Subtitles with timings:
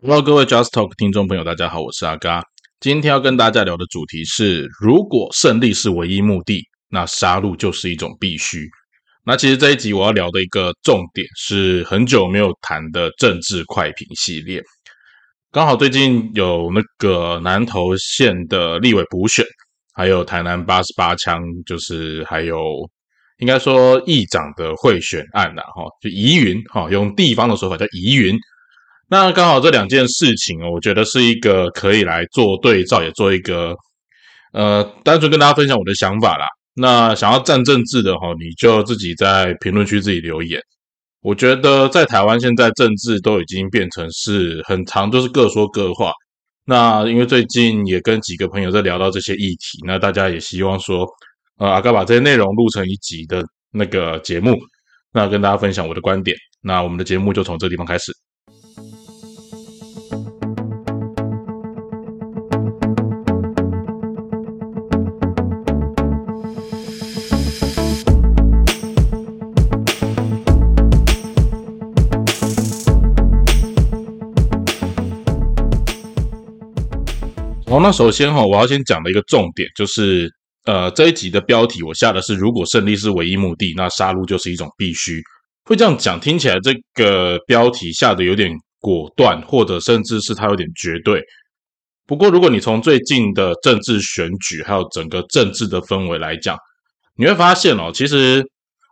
[0.00, 2.40] Hello，各位 Just Talk 听众朋友，大家好，我是阿嘎。
[2.78, 8.64] 今天要跟大家聊的主题是：如果胜利是唯一目的，那杀戮就是一种必须。
[9.24, 14.62] 那其实这一集我要聊的一个重点是很久没有谈的政治快评系列。
[15.50, 19.44] 刚好最近有那个南投县的立委补选，
[19.94, 22.88] 还有台南八十八枪，就是还有
[23.38, 28.38] 应该说议长的贿选案呐，哈，就疑云哈，用地方的说法叫疑云。
[29.10, 33.74] 那刚好这两件事情，我觉得是一个可以来做对照，也做一个
[34.52, 36.46] 呃，单纯跟大家分享我的想法啦。
[36.74, 40.60] 那想要站政治的哈，你就自己在评论区自己留言。
[41.22, 46.12] 我觉得在台湾现在政治都已经变成是很长，都是各说各话。
[46.64, 51.06] 那因为最近也跟几个朋友在聊到这些议题，那大家也希望说，
[51.58, 54.54] 呃，阿哥把这些内容录成一集的那个节目，
[55.12, 56.36] 那跟大家分享我的观点。
[56.60, 58.12] 那我们的节目就从这地方开始。
[77.80, 80.30] 那首先哈，我要先讲的一个重点就是，
[80.64, 85.20] 呃，这一集的标题我下的是“如果胜利是唯一目的，那杀戮就是一种必须”。
[85.64, 91.22] 会这样讲，听起来这个标题下的有点果断，或者甚至是它有点绝对。
[92.06, 96.56] 不过，如果你从最近的政治选举还有整个政治的氛围来讲，
[97.16, 98.42] 你会发现哦，其实，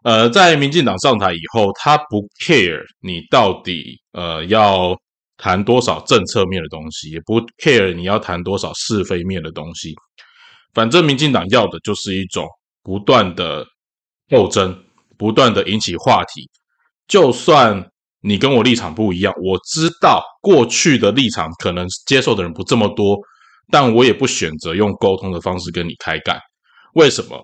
[0.04, 4.96] 呃，在民进党上台以后，他不 care 你到底呃要。
[5.36, 9.94] 谈多少政策面的东西，也不 care 你要谈多少是非面的东西，
[10.72, 12.46] 反正民进党要的就是一种
[12.82, 13.64] 不断的
[14.28, 14.76] 斗争，
[15.18, 16.48] 不断的引起话题。
[17.06, 17.90] 就算
[18.22, 23.16] 你跟我立场不一样，我知道过去的立场可能接受的人不这么多，
[23.70, 26.40] 但我也不选择用沟通的方式跟你开干。
[26.94, 27.38] 为什么？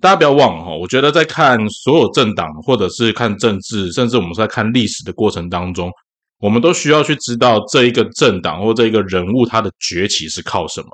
[0.00, 5.90] 大家不要忘了哈，我觉得在看所有政党，或者是看政治，甚至我们在看历史的过程当中。
[6.38, 10.88] 我们都需要去知道这一个政党或这一个人物他的崛起是靠什么。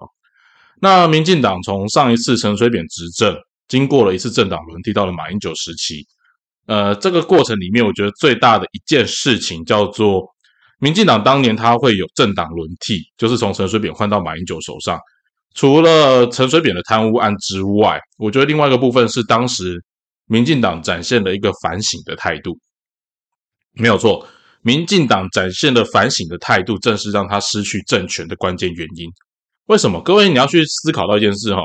[0.81, 3.37] 那民进党从上一次陈水扁执政，
[3.69, 6.07] 经过了一次政党轮替，到了马英九时期，
[6.67, 10.23] 呃，这个过程里面，我觉得最大的一件事情叫做，
[10.79, 14.99] 民进党当年他会有政党轮替，就是从陈水扁换到马英九手上。
[15.55, 19.83] 除了陈水扁的贪污案之外，我觉得另外一个部分是当时
[20.27, 22.57] 民进党展现了一个反省的态度，
[23.73, 24.27] 没有错。
[24.63, 29.09] 民进党展现的反省的态度，正是让他失去政权的关键原因。
[29.67, 30.01] 为什么？
[30.03, 31.63] 各位，你要去思考到一件事哈，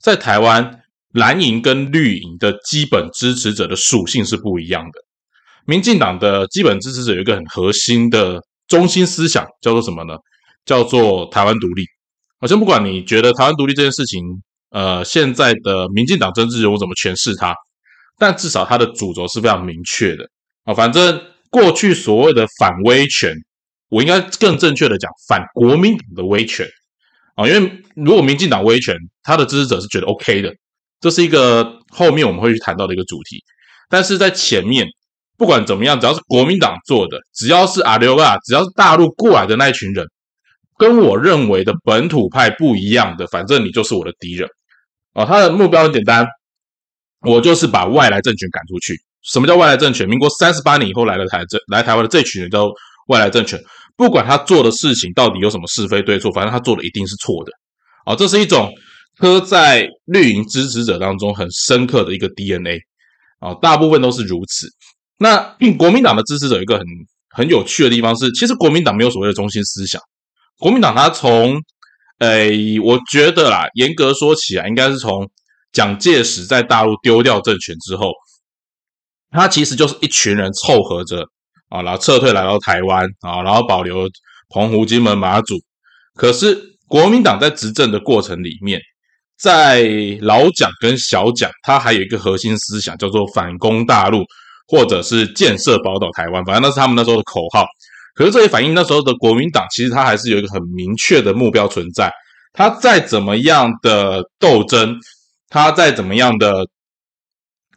[0.00, 5.00] 在台湾蓝营跟绿营的基本支持者的属性是不一样的。
[5.66, 10.14] 民进党的基本支持者有一个很核心的中心思想，叫做什么呢？
[10.64, 11.84] 叫做台湾独立。
[12.40, 14.24] 好像不管你觉得台湾独立这件事情，
[14.70, 17.54] 呃，现在的民进党政治人物怎么诠释它，
[18.18, 20.24] 但至少它的主轴是非常明确的
[20.64, 21.20] 啊，反正。
[21.50, 23.34] 过去所谓的反威权，
[23.88, 26.66] 我应该更正确的讲反国民党的威权
[27.34, 30.54] 啊，因为如果民进党威权，他的支持者是觉得 OK 的，
[31.00, 33.42] 这是一个后面我们会去谈到的一个主题。
[33.88, 34.86] 但是在前面，
[35.36, 40.06] 不管怎么样，只要是国民党做的，只要是阿留啊，只要是大陆过来的那一群人，
[40.78, 44.48] 跟我认为的本土派不一样的，反正你就是我的敌人
[45.14, 45.24] 啊。
[45.24, 46.24] 他的目标很简单，
[47.22, 49.00] 我就是把外来政权赶出去。
[49.22, 50.08] 什么叫外来政权？
[50.08, 52.70] 民国三十八年以后来了台这来台湾的这群人叫
[53.08, 53.60] 外来政权，
[53.96, 57.52] 不管他做的事情到底有什么是非对错，反正他做的一定是错的。
[58.04, 58.72] 啊，这是一种
[59.18, 62.78] 刻在绿营支持者当中很深刻的一个 DNA。
[63.40, 64.66] 啊，大部分都是如此。
[65.18, 65.38] 那
[65.78, 66.84] 国民党的支持者一个很
[67.30, 70.00] 很有趣的地方是，其实国民党没有所谓的中心思想。
[70.58, 71.58] 国民党他从，
[72.18, 72.50] 呃，
[72.82, 75.26] 我觉得啦，严格说起来，应该是从
[75.72, 78.12] 蒋介石在大陆丢掉政权之后。
[79.30, 81.24] 他其实就是一群人凑合着
[81.68, 84.08] 啊，然后撤退来到台湾啊，然后保留
[84.48, 85.54] 澎湖、金门、马祖。
[86.16, 88.80] 可是国民党在执政的过程里面，
[89.38, 89.88] 在
[90.20, 94.24] 老蒋跟小蒋，他还有一个核心思想叫做反攻大陆，
[94.66, 97.64] 或者是建设宝岛台湾，反正那是他们那时候的口号。
[98.16, 102.12] 可是这也反映那时候的国民党其实他还是有一个很明确的目标存在。
[102.52, 104.98] 他再怎么样的斗争，
[105.48, 106.66] 他再怎么样的，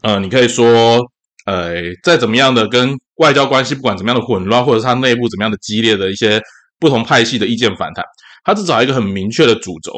[0.02, 1.00] 呃，你可以说。
[1.46, 6.42] 呃，再怎么样的跟外交关系，不管怎么样的混乱，或者是他内部怎么样的激烈的一些
[6.80, 8.04] 不同派系的意见反弹，
[8.44, 9.94] 他至少一个很明确的主轴。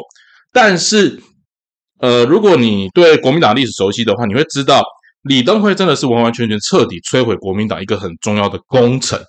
[0.51, 1.21] 但是，
[1.99, 4.83] 呃，如果你对国民党历史熟悉的话，你会知道
[5.23, 9.19] 李登辉真的是完完全全彻底摧毁国民党一个很重要的工程。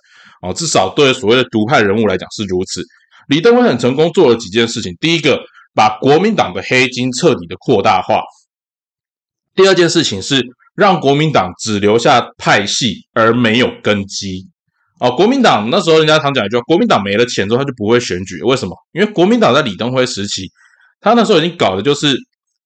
[0.41, 2.83] 哦，至少对所谓的独派人物来讲是如此。
[3.27, 5.39] 李登辉很成功做了几件事情，第一个，
[5.73, 8.21] 把国民党的黑金彻底的扩大化；
[9.55, 10.41] 第二件事情是
[10.77, 14.45] 让国民党只留下派系而没有根基。
[14.99, 18.75] 哦，国民党那时候人家常讲一句，国民党没了钱之后他就不会选举，为什么？
[18.93, 20.51] 因为国民党在李登辉时期，
[21.01, 22.15] 他那时候已经搞的就是，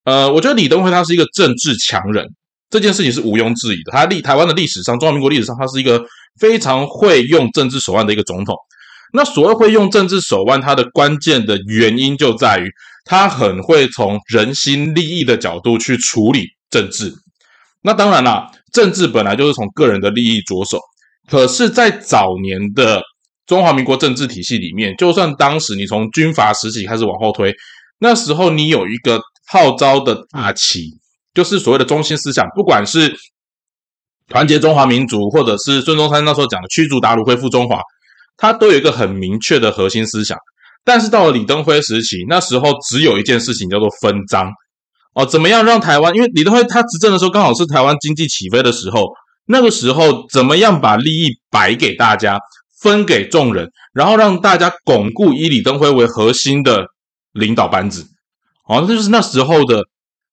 [0.04, 2.26] 呃，我觉得李登辉他是一个政治强人，
[2.70, 3.94] 这件事情是毋庸置疑的。
[3.94, 6.04] 他历台湾的历史上，中华民国历史上，他是一个
[6.38, 8.56] 非常会用政治手腕的一个总统。
[9.14, 12.72] 那所谓会用政治手腕，它的关键的原因就在于
[13.04, 17.14] 他很会从人心利益的角度去处理政治。
[17.82, 20.80] 那当然啦，政治本来就是从个人的利益着手。
[21.30, 23.02] 可是，在早年的
[23.46, 27.54] 中华民国政治体系里面，就算当时你从军阀时期开始往后推，
[28.00, 30.90] 那时候你有一个号召的大旗，
[31.34, 33.16] 就是所谓的中心思想，不管是
[34.28, 37.80] 团结中华民族，或者是孙中山那时候讲的驱逐鞑虏、恢复中华。
[38.38, 40.36] 它都有一个很明确的核心思想，
[40.84, 44.52] 但是到了李登辉时期，那时候只有一件事情叫做分赃
[45.14, 46.14] 哦，怎么样让台湾？
[46.16, 49.08] 因为李登辉他执政的时候刚好是台湾经济起飞的时候，
[49.46, 52.40] 那个时候怎么样把利益摆给大家，
[52.82, 56.86] 分给众人，然后让大家巩固以李登辉为核心的
[57.32, 58.06] 领导班子，
[58.68, 59.84] 哦，这就是那时候的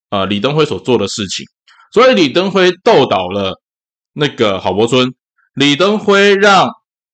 [0.09, 1.45] 呃李登辉所做的事情。
[1.91, 3.61] 所以李登辉斗倒了
[4.13, 5.13] 那个郝柏村，
[5.53, 6.69] 李登辉让。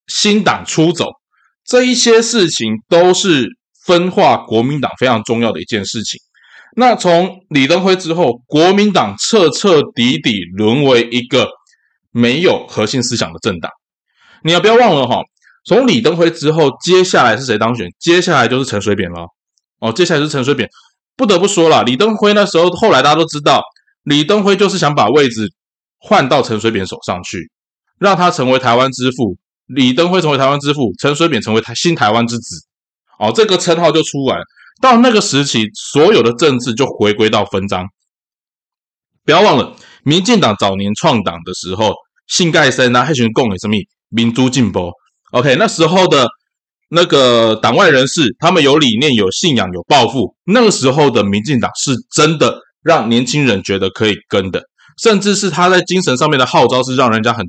[0.07, 1.09] 新党出走，
[1.65, 3.47] 这一些事情都是
[3.87, 6.19] 分化国民党非常重要的一件事情。
[6.75, 11.47] 那从李登辉之后，国民党彻彻底底沦为一个
[12.11, 13.71] 没有核心思想的政党。
[14.43, 15.21] 你要不要忘了哈？
[15.65, 17.87] 从李登辉之后，接下来是谁当选？
[17.97, 19.25] 接下来就是陈水扁了。
[19.79, 20.69] 哦，接下来是陈水扁。
[21.15, 23.63] 不得不说了，李登辉那时候，后来大家都知道，
[24.03, 25.47] 李登辉就是想把位置
[25.97, 27.49] 换到陈水扁手上去，
[27.99, 29.37] 让他成为台湾之父。
[29.65, 32.67] 李登辉成为台湾之父，陈水扁成为台新台湾之子，
[33.17, 34.43] 哦，这个称号就出来了。
[34.81, 37.85] 到那个时期，所有的政治就回归到分赃。
[39.23, 41.93] 不要忘了，民进党早年创党的时候，
[42.27, 43.75] 信盖森啊，黑群共给什么
[44.09, 44.91] 民族进步。
[45.31, 46.27] OK，那时候的
[46.89, 50.35] 那个党外人士，他们有理念、有信仰、有抱负。
[50.45, 54.63] 那个时候的民进党是真的让年轻人觉得可以跟的，
[55.01, 57.45] 甚至是他在精神上面的号召是让人家很。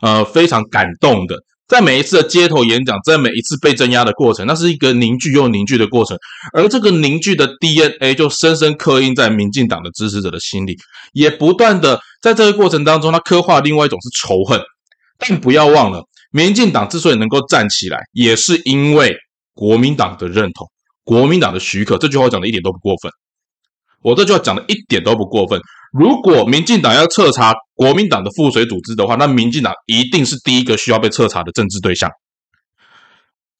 [0.00, 1.34] 呃，非常感动的，
[1.68, 6.16] 在每一次的街头演讲，在每一次被镇压的过程，那是一个凝聚又凝聚的过程，
[6.54, 10.74] 而这个凝聚的 DNA 就深深刻印在民进党的支持者的心里，
[11.12, 14.58] 也不断的在这个过程当中，他刻画另外一种是仇恨。
[15.18, 19.14] 但不要忘了，民进党之所以能够站起来，也是因为
[19.52, 20.66] 国民党的认同，
[21.04, 21.98] 国民党的许可。
[21.98, 23.12] 这句话讲的一点都不过分，
[24.02, 25.60] 我这句话讲的一点都不过分。
[25.92, 32.10] 如果民进党要彻查国民党的附随组织的话，那民进党一定是第一个需要被彻查的政治对象。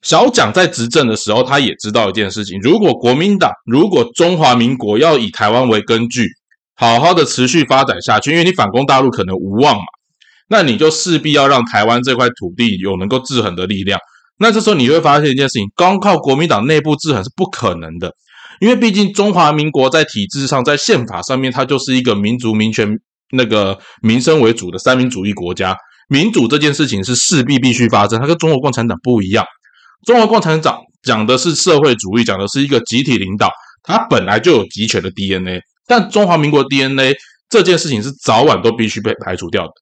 [0.03, 6.29] 小蒋在执政的时候，他也知道一件事情：如果国民党、如果中华民国要以台湾为根据，
[6.77, 9.83] 好好的持续发展下去，因为你反攻大陆可能无望嘛，
[10.49, 13.99] 那你就势必要让台湾这块土地有能够制衡的力量。
[14.39, 18.13] 那这时候你会发现一件事情：光靠国民党内部制衡是不可能的。
[18.61, 22.89] 因为毕竟中华民国在体制上，在宪法上面，它就是一个民族民权、
[23.33, 25.77] 那个民生为主的三民主义国家。
[26.09, 29.45] 民主这件事情是势必必须发生，它跟中国共产党不一样。
[30.07, 33.51] 中国共产党讲的是社会主义，讲的是一个集体领导，
[33.83, 35.61] 它本来就有集权的 DNA。
[35.87, 37.15] 但中华民国 DNA
[37.49, 39.73] 这件事情是早晚都必须被排除掉的。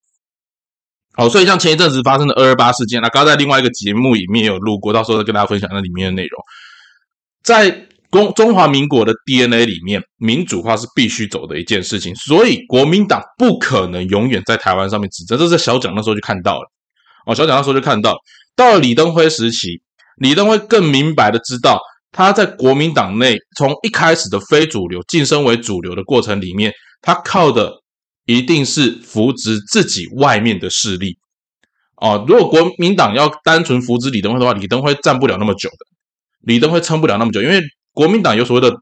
[1.14, 6.42] 好，所以像前一阵子发生的二二八事件，那刚在另外一个节目里面有录过，到时候再跟大家分享那里面的内容，
[7.42, 7.86] 在。
[8.16, 15.38] 中中华民国的 DNA 里面，民主化是必须走的一件事情，所以国民党不可能永远在台湾上面执政。
[15.38, 16.66] 这是小蒋那时候就看到了，
[17.26, 18.16] 哦，小蒋那时候就看到，
[18.56, 19.82] 到了李登辉时期，
[20.16, 21.78] 李登辉更明白的知道，
[22.10, 27.70] 他在国民党内从一开始的非主流晋升为主流的过程里面，他靠的
[28.24, 31.18] 一定是扶植自己外面的势力。
[31.96, 35.76] 哦，如果国民党要单纯扶植李登辉的话，李登辉站不了那么久的，
[36.40, 37.60] 李登辉撑不了那么久，因为。
[37.96, 38.76] 国民党有所谓的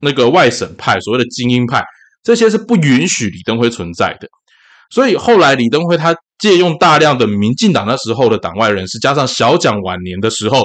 [0.00, 1.84] 那个外省派，所谓的精英派，
[2.22, 4.26] 这些是不允许李登辉存在的。
[4.88, 10.62] 所以后来李登辉他借用大量的民进党那时候的党外人士，加上小蒋晚年的时候，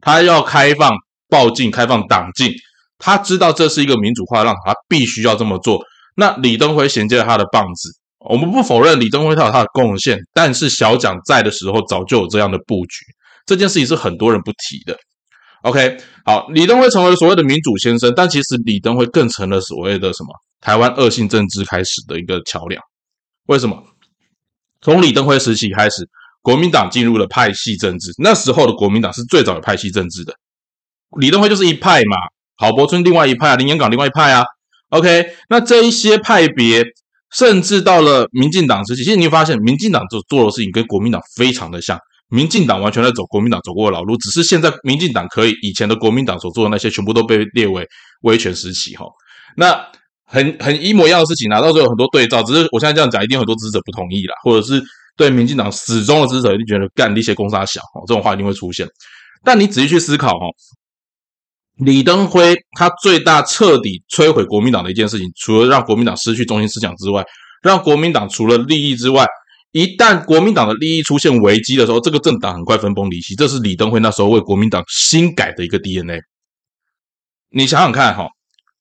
[0.00, 0.92] 他要开放
[1.28, 2.52] 报禁、开放党禁，
[2.98, 5.80] 他知道这是一个民主化浪潮，他必须要这么做。
[6.14, 7.90] 那李登辉衔接了他的棒子，
[8.30, 13.04] 我们不否认李登辉他有他的贡献，但是小蒋在的时候早就有这样的布局，
[13.46, 14.96] 这件事情是很多人不提的。
[15.62, 22.82] OK，好，李登辉成为所谓的民主先生，但其实李登辉更成了所谓的什么台湾恶性政治开始的一个桥梁。
[23.46, 23.80] 为什么？
[24.80, 26.08] 从李登辉时期开始，
[26.42, 28.12] 国民党进入了派系政治。
[28.18, 30.34] 那时候的国民党是最早有派系政治的，
[31.20, 32.16] 李登辉就是一派嘛，
[32.56, 34.42] 郝柏村另外一派啊，林洋港另外一派啊。
[34.88, 36.84] OK，那这一些派别，
[37.32, 41.96] 甚至到了民进党时期，其实你会发现，民进党做做的事情跟国民党非常的像。
[42.34, 47.86] 民进党完全在走国民党走过的老路，只是现在民进党可以，以前的国民党所做的那些全部都被列为
[48.22, 49.04] 威权时期哈。
[49.54, 49.78] 那
[50.24, 54.82] 很很一模一样的事情啊，到时候有很多对照，只是我现在这样讲，一定很多支持者不同意啦，或者是
[55.14, 58.88] 对民进党始终的支持者一定觉得干一些攻杀小哦，这种话一定会出现。
[59.44, 60.46] 但你仔细去思考哈，
[61.84, 67.22] 李登辉他最大彻底摧毁国民党的一件事情，除了让国民党失去中心思想之外，
[67.62, 69.26] 让国民党除了利益之外。
[69.72, 73.34] 一旦国民党的利益出现危机的时候，这个政党很快分崩离析。
[73.34, 76.20] 这是李登辉那时候为国民党新改的一个 DNA。
[77.48, 78.28] 你想想看哈，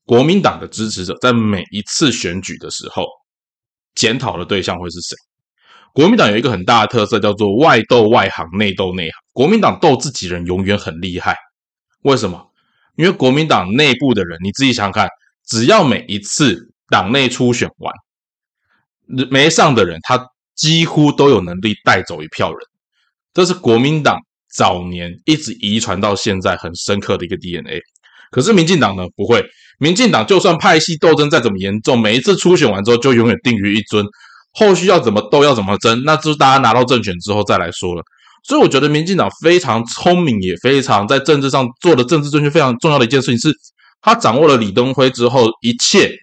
[0.05, 3.05] 国民党的支持者在每一次选举的时候，
[3.95, 5.15] 检讨的对象会是谁？
[5.93, 9.13] 国民党有一个很大的特色，叫做外斗外行，内斗内行。
[9.31, 11.38] 国民党斗自己人永远很厉害，
[12.01, 12.51] 为什么？
[12.98, 15.07] 因为国民党内部的人，你自己想想看，
[15.48, 17.93] 只要每一次党内初选完
[19.29, 20.27] 没上的人，他。
[20.62, 22.60] 几乎都有能力带走一票人，
[23.34, 24.20] 这是国民党
[24.56, 27.82] 早年一直遗传到现在很深刻的一个 DNA。
[28.30, 29.44] 可是民进党呢，不会。
[29.80, 34.06] 民进党就算派系斗争再怎么严重，每一次初选完之后就永远定于一尊，
[34.51, 38.03] 后续要怎么斗，要怎么争，那就是大家拿到政权之后再来说了。
[38.48, 43.58] 所以我觉得民进党非常聪明，也非常在政治上做的政治正确非常重要的一件事情，是
[44.00, 46.15] 他掌握了李登辉之后，一切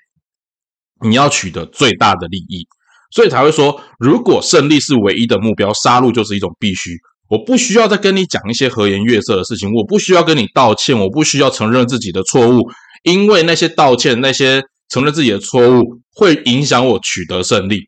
[1.05, 2.65] 你要取得最大的利益。
[3.11, 6.97] 所以才会说，如果胜利是唯一的目标，杀戮就是一种必须。
[7.29, 12.71] 我不需要再跟你讲一些和颜悦色的事情，我不需要跟你道歉，我不需要承认自己的错误，
[13.03, 17.81] 因为那些道歉、那些承认自己的错误，会影响我取得胜利。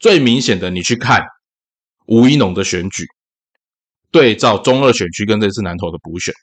[0.00, 1.22] 最明显的，你去看
[2.06, 3.04] 吴一农的选举，
[4.10, 6.34] 对照中二选区跟这次南投的补选，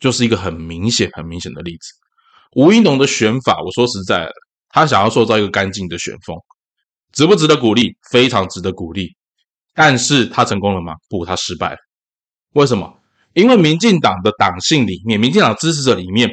[0.00, 1.92] 就是一个很明显、很明显的例子。
[2.56, 4.32] 吴一农的选法，我说实在的，
[4.70, 6.34] 他想要塑造一个干净的选风。
[7.12, 7.96] 值不值得鼓励？
[8.10, 9.16] 非常值得鼓励。
[9.74, 10.94] 但是他成功了吗？
[11.08, 11.76] 不，他失败了。
[12.54, 12.94] 为什么？
[13.34, 16.28] 因为民进党的党性里面，民进党支持者里面，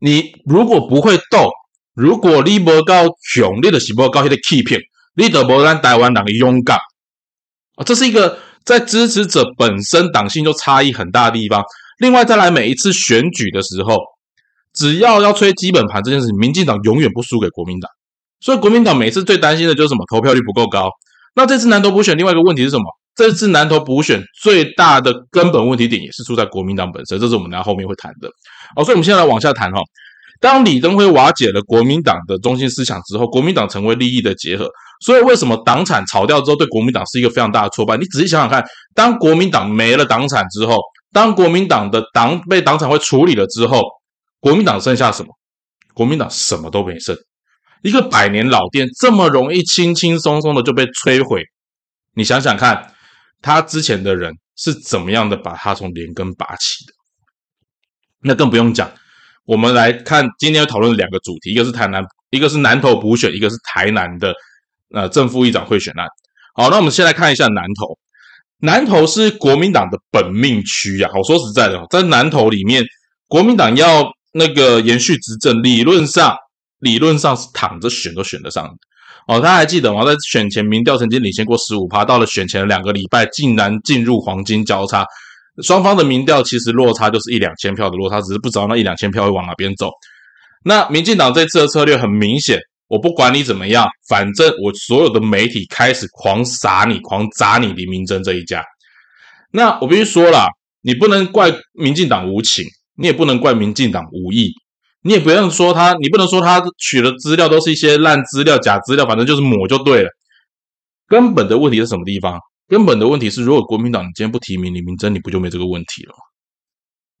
[0.00, 1.50] 你如果不会斗，
[1.94, 2.94] 如果你不够
[3.34, 4.80] 强，你的是不高些的欺骗，
[5.14, 6.78] 你得不让台湾党的勇敢
[7.76, 11.62] 啊，这是一个在支持者本身党性就差异很大的地方。
[11.98, 13.98] 另外，再来每一次选举的时候，
[14.72, 17.90] 只要要吹基本盘这件事情，民进党永远不输给国民党。
[18.40, 20.04] 所以国民党每次最担心的就是什么？
[20.10, 20.90] 投票率不够高。
[21.34, 22.84] 那这次南投补选另外一个问题是什么？
[23.14, 28.30] 这次南投补选最大的根本问题点也是出在国民党本身，这是我们等下后面会谈的。
[28.76, 29.80] 好，所以我们现在来往下谈哈。
[30.40, 34.70] 当李登辉瓦解了国民党的中心思想之后，国民党成为利益的结合。
[35.04, 37.96] 所以为什么党产炒掉之后，对国民党是一个非常大的挫败？
[37.96, 38.64] 你仔细想想看，
[38.94, 40.80] 当国民党没了党产之后，
[41.12, 43.82] 当国民党的党被党产会处理了之后，
[44.38, 45.28] 国民党剩下什么？
[45.92, 47.16] 国民党什么都没剩。
[47.82, 51.44] 一个百年老店这么容易轻轻松松的就被摧毁，
[52.14, 52.92] 你想想看，
[53.40, 56.92] 他之前的人是怎么样的把他从连根拔起的？
[58.22, 58.90] 那更不用讲。
[59.44, 64.34] 我们来看今天要讨论两个主题，一个是台南，一个是南投补选，一个是台南的
[64.92, 66.06] 呃正副议长贿选案。
[66.54, 67.96] 好，那我们先来看一下南投。
[68.60, 71.08] 南投是国民党的本命区呀。
[71.14, 72.84] 我说实在的，在南投里面，
[73.28, 76.36] 国民党要那个延续执政，理论上。
[76.80, 78.68] 理论上是躺着选都选得上
[79.26, 80.04] 哦，他还记得吗？
[80.04, 85.04] 在选前民调曾经领先过十五趴，到了选前两个礼拜，竟然进入黄金交叉，
[85.62, 89.90] 双方的民调其实落差就是一两千票的落差，只是不知道那一两千票会往哪边走。
[90.64, 92.58] 那民进党这次的策略很明显，
[92.88, 98.64] 我不管你怎么样，反正我所有的媒体开始狂撒你、狂砸你黎明珍这一家。
[99.52, 100.46] 那我必须说了，
[100.80, 102.64] 你不能怪民进党无情，
[102.96, 104.52] 你也不能怪民进党无意。
[105.08, 110.10] 你也不用说他，你不能说他取的资料都是一些烂资料、假资料，反正就是抹就对了。
[111.06, 112.38] 根本的问题是什么地方？
[112.68, 116.18] 根本的问题是，如果国民党你今天不提名李明珍，你不就没这个问题了吗？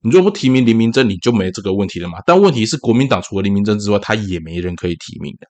[0.02, 2.18] 你如果不提名李明珍，你就没这个问题了嘛？
[2.26, 5.46] 但问题是，国民党除了李明珍之外，他也没人可以提名的，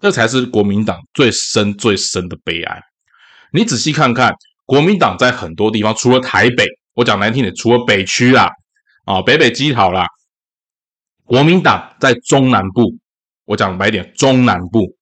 [0.00, 2.80] 这才是国民党最深、最深的悲哀。
[3.52, 4.32] 你仔细看看，
[4.64, 8.48] 国民党在很多地方，除了台北，我讲难听点，除了北区啦，
[9.04, 10.06] 啊，北北基桃啦。
[11.28, 12.96] 国民党在中南部，
[13.44, 14.96] 我讲白点，中南部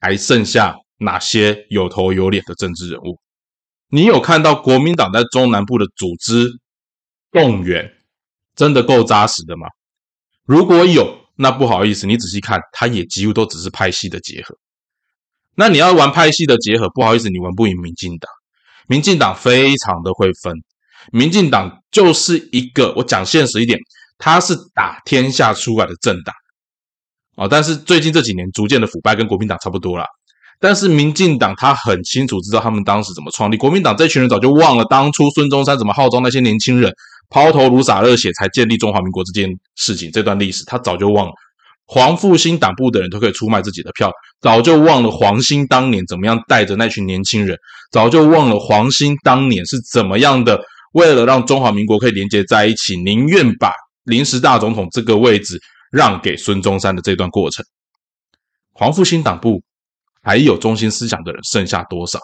[0.00, 3.18] 还剩下哪些有头有脸的政治人物？
[3.88, 6.48] 你有看到国民党在中南部的组织
[7.32, 7.90] 动员
[8.54, 9.66] 真的够扎实的吗？
[10.44, 14.56] 如果有，那不好意思，你仔细看，它也几乎都只是派系的结合。
[15.56, 18.30] 那你要玩派系的结合，不好意思，你玩不赢民进党。
[18.86, 20.54] 民进党非常的会分，
[21.10, 23.76] 民进党就是一个我讲现实一点，
[24.18, 26.34] 它是打天下出来的政党
[27.36, 30.04] 啊，但是最近这几年逐渐的腐败，跟国民党差不多了。
[30.58, 36.90] 但是民进党他很清楚知道他们当时怎么创立，国民党这群人早就忘了当初孙中山怎么号召那些年轻人
[37.28, 41.32] 抛头颅洒热血才建立中华民国这件事情，这段历史他早就忘了。
[41.88, 47.56] 黄复兴党部的人都可以出卖自己的票，早就忘了黄兴当年怎么样带着那群年轻人，
[47.92, 50.58] 早就忘了黄兴当年是怎么样的，
[50.94, 53.72] 为了让中华民国可以连接在一起，宁愿把
[54.06, 55.60] 临时大总统这个位置
[55.92, 57.64] 让给孙中山的这段过程。
[58.72, 59.62] 黄复兴党部。
[60.28, 62.18] 还有中心思想的人剩下多少？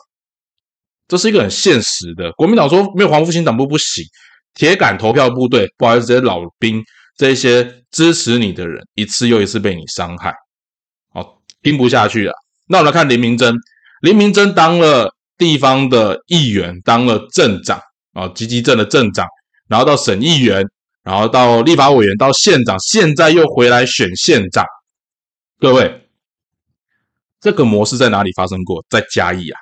[1.06, 2.32] 这是一个很现实的。
[2.32, 4.04] 国民党说没有黄复兴党部不行，
[4.54, 6.82] 铁杆投票部队，不好意思，这些老兵，
[7.16, 10.34] 这些支持你的人，一次又一次被你伤害，
[11.14, 12.32] 好听不下去了。
[12.66, 13.54] 那我们来看林明珍，
[14.00, 17.80] 林明珍当了地方的议员，当了镇长
[18.14, 19.24] 啊，吉吉镇的镇长，
[19.68, 20.64] 然后到省议员，
[21.02, 24.64] 然后到立法委员，到县长，现在又回来选县长，
[25.58, 25.98] 各位。
[27.40, 28.84] 这个模式在哪里发生过？
[28.88, 29.58] 在嘉义啊，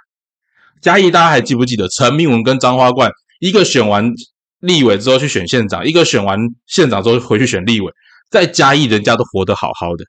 [0.83, 4.13] 嘉义大家还记不记得陈明文跟张花冠，一个选完
[4.59, 7.91] 立委之后去选县长，一个选完县长之后回去选立委，
[8.29, 10.05] 在嘉义人家都活得好好的，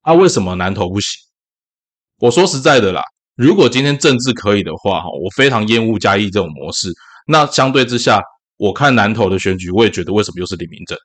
[0.00, 1.20] 啊，为什么南投不行？
[2.20, 3.02] 我说实在的啦，
[3.36, 6.88] 如果今天政治可以的话，哈，我非常厌恶嘉义这种模式。
[7.26, 8.22] 那相对之下，
[8.64, 10.96] 我看南投的选举，我也觉得为什么又是李明正？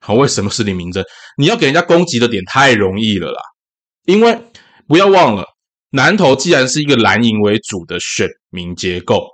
[0.00, 1.04] 好，为什么是李明正？
[1.38, 3.40] 你要给人家攻击的点太容易了啦。
[4.06, 4.36] 因为
[4.88, 5.46] 不要忘了，
[5.90, 9.24] 南投既然是一个蓝营为主的选民结构，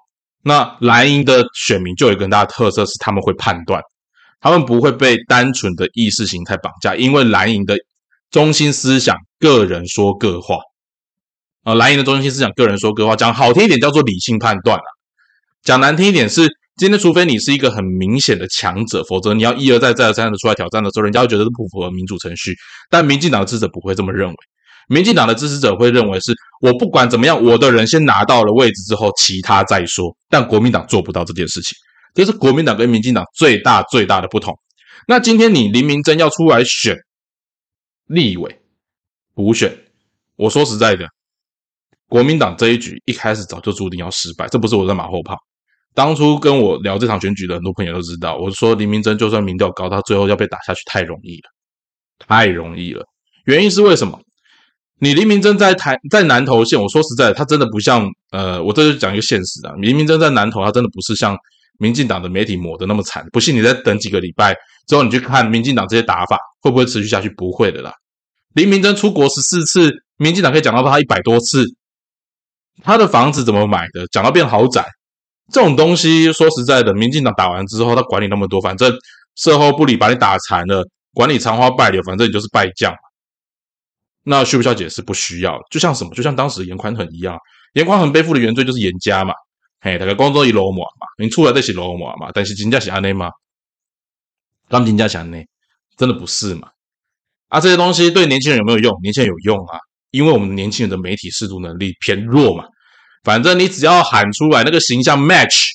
[0.45, 3.83] 那蓝营的选民就有一个大的特色是他们会判断，
[4.39, 6.95] 他们不会被单纯的意识形态绑架。
[6.95, 7.75] 因为蓝营的
[8.31, 10.59] 中心思想，个人说个话
[11.63, 14.89] 啊，蓝营的中心思想，个人说个话，讲好听一点叫做理性判断啊，
[15.63, 16.47] 讲难听一点是
[16.81, 22.57] 今天，除非你是一个很明显的强者，否则你要一而再、再而三的出来挑战的时候，人家会觉得是不符合民主程序。
[22.89, 24.35] 但民进党的支持者不会这么认为。
[24.89, 30.17] 民进党的支持者会认为是我不管怎么样，我的人先拿到了位置之后，其他再说。
[30.31, 31.77] 但国民党做不到这件事情，
[32.15, 34.59] 这是国民党跟民进党最大最大的不同。
[35.07, 36.97] 那今天你林明珍要出来选
[38.07, 38.59] 立委
[39.35, 39.71] 补选，
[40.37, 41.07] 我说实在的，
[42.09, 45.37] 国民党这一局一开始早就注定要失败，这不是我在马后炮。
[46.01, 51.51] 当初跟我聊这场选举的很多朋友都知道，我说林明珍就算民调高，他最后要被打下去太容易了，
[52.27, 53.05] 太容易了。
[53.45, 54.19] 原因是为什么？
[54.99, 59.75] 你林明珍在台在南投县，我说实在，他真的不像呃，我这就讲一个现实啊。
[59.77, 61.37] 林明珍在南投，他真的不是像
[61.79, 63.23] 民进党的媒体抹的那么惨。
[63.31, 64.57] 不信你再等几个礼拜
[64.89, 67.29] 之后，你去看民进党这些打法会不会持续下去？
[67.29, 67.93] 不会的啦。
[68.55, 71.67] 林明珍出国十四次，民进党可以讲到他一百多次。
[72.83, 74.07] 他的房子怎么买的？
[74.11, 74.83] 讲到变豪宅，
[75.53, 78.93] 这种东西说实在的，民进党打完之后，他管你那么多，反正
[79.37, 82.95] 事后不理，把你打残了，管你残花败柳，反正你就是败将。
[84.23, 85.03] 那需不需要解释？
[85.03, 86.15] 不需要，就像什么？
[86.15, 87.37] 就像当时严宽恒一样，
[87.73, 89.33] 严宽恒背负的原罪就是严家嘛，
[89.81, 93.31] 嘿，大概光做一罗马嘛，你出来再写罗马嘛，但是金家写安内吗？
[94.69, 95.47] 刚金家写安内，
[95.97, 96.69] 真的不是嘛？
[97.49, 98.97] 啊，这些东西对年轻人有没有用？
[99.03, 99.79] 年轻人有用啊，
[100.11, 102.65] 因为我们年轻人的媒体视读能力偏弱嘛。
[103.23, 105.69] 反正你只要喊出来那个形象 match，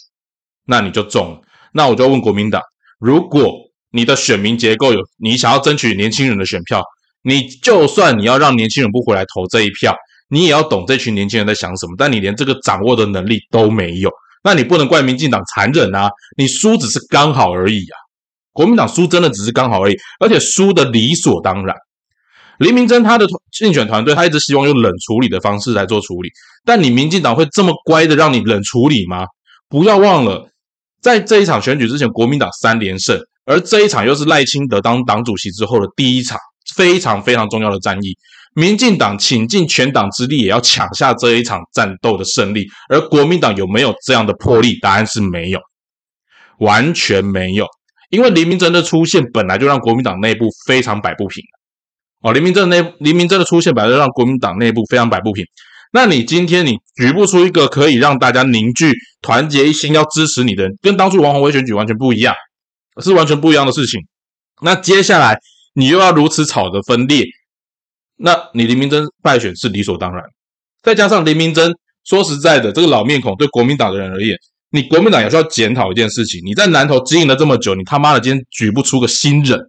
[0.66, 1.42] 那你就中。
[1.74, 2.62] 那我就要问国民党，
[3.00, 3.54] 如果
[3.92, 6.84] 你的选民结构有你想要争取年轻人的选票。
[7.28, 9.96] 你就算你要让年轻人不回来投这一票，
[10.30, 11.96] 你也要懂这群年轻人在想什么。
[11.98, 14.12] 但你连这个掌握的能力都没有，
[14.44, 16.08] 那你不能怪民进党残忍啊！
[16.38, 17.98] 你输只是刚好而已啊！
[18.54, 21.76] 国民党输真的只是刚好而已，而且输的理所当然。
[22.60, 26.30] 林明珍他的竞选团队，他一直希望用冷处理的方式来做处理，
[26.64, 29.26] 但你民进党会这么乖的让你冷处理吗？
[29.70, 30.50] 不要忘了，
[31.02, 36.38] 在这一场选举之前，国民党三连胜，而这一场又是赖清德当党主席之后的第一场。
[36.76, 38.18] 非常非常重要的战役，
[38.56, 44.78] 民进党倾尽全党之力也要抢下这一场战斗的胜利，而国民党有没有这样的魄力？
[44.82, 45.60] 答案是没有，
[46.58, 47.68] 完全没有。
[48.10, 51.44] 因为林明珍的出现本来就让国民党内部非常摆不平。
[52.26, 55.46] 哦，黎明珍内黎明珍的出现本来让国民党内部非常摆不平。
[55.94, 62.34] 那你今天你举不出一个可以让大家凝聚、团结一心要支持你的，跟当初王宏威选举完全不一样，
[63.02, 64.02] 是完全不一样的事情。
[64.62, 65.40] 那接下来。
[65.78, 67.26] 你又要如此吵着分裂，
[68.16, 70.24] 那你黎明真败选是理所当然。
[70.82, 71.70] 再加上黎明真
[72.06, 74.38] 说实在的，这个老面孔对国民党的人而言，
[74.72, 79.60] 你国民党也需要检讨一件事情：你在南投经营了这么久，你他妈的今天举不出个新人，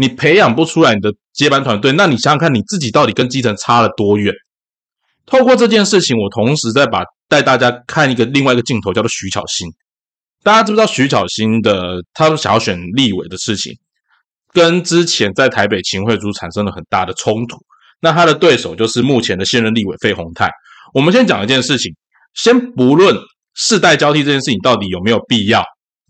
[0.00, 4.32] 你培养不出来你的接班团队，那你想想看你自己到底跟基层差了多远？
[5.26, 9.68] 透过这件事情，我同时在把带大家看一个另外一个镜头，叫做徐巧芯。
[10.44, 13.74] 大家知不知道徐巧芯的他想要选立委的事情，
[14.52, 17.58] 跟之前在台北秦惠珠产生了很大的冲突。
[18.00, 20.48] 那他的对手就是目前的现任立委费鸿泰。
[20.94, 21.92] 我们先讲一件事情，
[22.34, 23.16] 先不论
[23.54, 25.64] 世代交替这件事情到底有没有必要，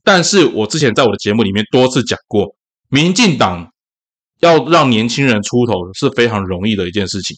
[0.04, 2.54] 但是我之前在我的节目里面多次讲过，
[2.90, 3.72] 民进党
[4.40, 7.36] 要让年轻人出头是非常容易的一件事情。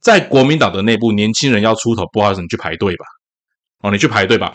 [0.00, 3.04] 在国民党的内部，年轻人要出头，不好意思，你去排队吧。
[3.82, 4.52] 哦，你去排队吧。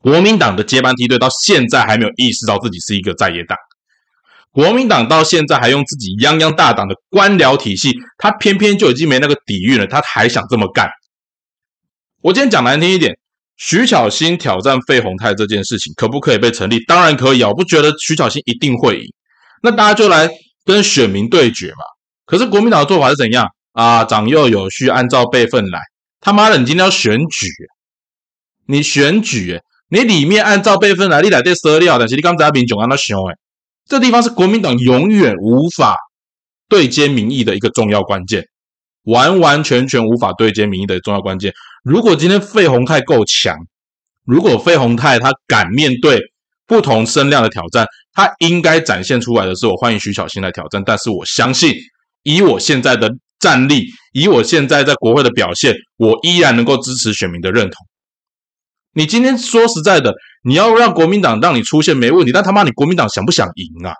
[0.00, 3.56] 国民党的接班梯队到现在还没有意识到自己是一个在野党。
[4.50, 10.90] 国民党到现在还用自己泱泱大党的官僚体系，他偏偏就已经没那个底蕴了，他还想这么干。
[12.20, 13.16] 我今天讲难听一点，
[13.56, 16.78] 徐巧芯挑战费鸿泰这件事情可不可以被成立？
[16.84, 19.04] 当然可以啊，我不觉得徐巧芯一定会赢。
[19.62, 20.28] 那大家就来
[20.64, 21.84] 跟选民对决嘛。
[22.24, 23.48] 可是国民党的做法是怎样？
[23.72, 25.80] 啊，长幼有序，按照辈分来。
[26.20, 27.46] 他妈的，你今天要选举，
[28.66, 33.34] 你选举，你里面按照辈分来，你来对资料，但是你刚才民众安那想，哎，
[33.86, 35.96] 这地方是国民党永远无法
[36.68, 38.46] 对接民意的一个重要关键，
[39.04, 41.52] 完完全全无法对接民意的重要关键。
[41.82, 43.56] 如果今天费鸿泰够强，
[44.24, 46.20] 如果费鸿泰他敢面对
[46.66, 50.82] 不同声量的挑战，他应该展现出来的是，我欢迎徐小新来挑战。
[50.84, 51.74] 但是我相信，
[52.22, 53.10] 以我现在的。
[53.42, 57.74] 战力以我现在在国会的表现，我依然能够支持选民的认同。
[58.94, 63.94] 你今天说实在的，你要让国民党让你出现没问题，但他妈你国民党想不想赢啊？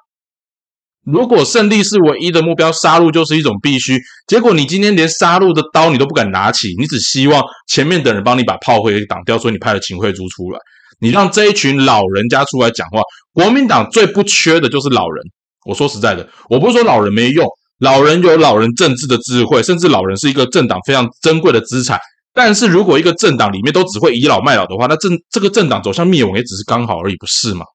[1.05, 4.01] 如果胜利是唯一的目标，杀戮就是一种必须。
[4.29, 10.59] 结果你今天连杀戮的刀你都不敢拿起，你只希望前面的人帮你把炮灰挡掉，所以你派了秦惠珠出来，
[11.03, 13.01] 你让这一群老人家出来讲话。
[13.33, 15.25] 国民党最不缺的就是老人。
[15.67, 17.45] 我说实在的，我不是说老人没用。
[17.79, 21.99] 老人有老人政治的智慧，甚至老人是一个政党非常珍贵的资产。
[22.33, 27.67] 但是如果一个政党里面都只会倚老卖老的话，那政这个政党走向灭亡也只是刚好而已，不是吗？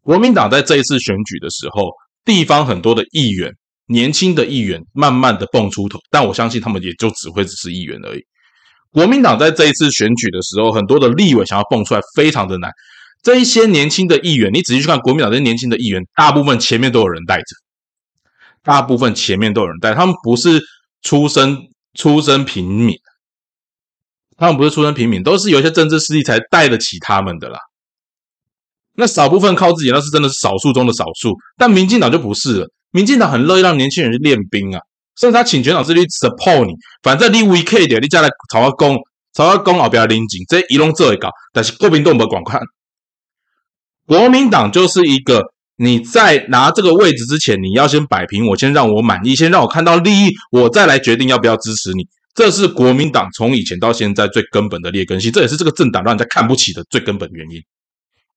[0.00, 1.90] 国民党在这一次选举的时候，
[2.24, 3.52] 地方很多的议员，
[3.88, 8.22] 年轻的议员慢慢的蹦出头，但我相信他们也就只会只是议员而已。
[8.92, 12.70] 国民党在这一次选举的时候，很多的立委想要蹦出来，非常的难。
[13.22, 17.44] 这一些年轻的议员，你仔细去看国民党这些年轻的议员，大部分前面都有人带着。
[18.62, 20.60] 大部分前面都有人带，他们不是
[21.02, 21.56] 出身
[21.94, 22.96] 出身平民，
[24.36, 27.58] 他们不是出身平民，都是有一些政治势力才带得起他们的啦。
[28.94, 31.36] 那少部分靠自己，那是真的是少数中的少数。
[31.56, 34.80] 但民进党就不是了，民进党很乐意让年轻人去练兵啊，
[35.18, 38.96] 甚至他请全党之力 support 你，反正你 weak 点，你再来朝他攻，
[39.34, 42.60] 朝他攻后边领警，这一弄这一搞，但是国民党不管看，
[44.06, 45.42] 国民党就是一个。
[45.78, 52.02] 你在拿这个位置之前，你要先摆平我，先让我满意，先让我看到利益，我再来决定要不要支持你。
[52.34, 57.60] 这是国民党从以前到现在最根本的劣根性，这也是这个政党让人家看不起的最根本原因，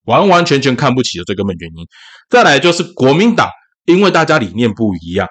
[0.04, 1.86] 完完全全看不起的最根本原因。
[2.28, 3.48] 再来就是国民党，
[3.86, 5.26] 因为大家理念不一样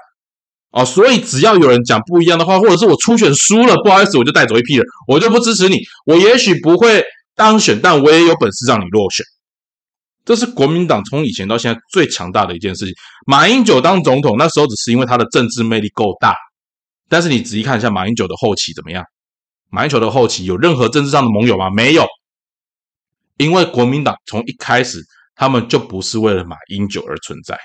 [0.71, 5.77] 哦，所以只要有人讲不一样的话，或者是我初选输了，不好意思，我就带走一批人，我就不支持你。
[6.05, 7.03] 我也许不会
[7.35, 9.25] 当选，但我也有本事让你落选。
[10.25, 12.93] 这是国民党从以前到现在最强大的一件事情。
[13.25, 16.35] 马英九当总统那时候只是因为他的政治魅力够大，
[17.07, 19.03] 但是你仔细看一下马英九的后期怎么样？
[19.71, 21.71] 马英九的后期有任何政治上的盟友吗？
[21.71, 22.05] 没有，
[23.37, 24.99] 因为国民党从一开始
[25.35, 27.57] 他们就不是为了马英九而存在，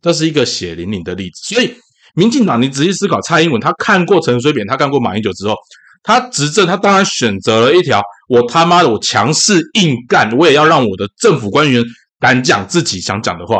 [0.00, 1.54] 这是一个血淋淋的例子。
[1.54, 1.74] 所以
[2.14, 5.54] 民进党，你仔细思考，蔡英文他看过陈水扁，他看过马英九之后。
[6.04, 11.82] 他执政，他当然选择了一条我他妈的我强势硬干，我也要让我的政府官员
[12.20, 13.58] 敢讲自己想讲的话，